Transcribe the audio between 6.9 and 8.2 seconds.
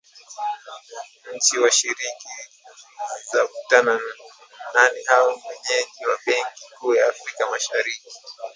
ya Afrika Mashariki